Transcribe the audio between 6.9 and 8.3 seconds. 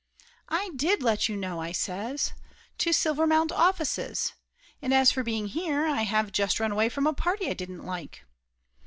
a party I didn't like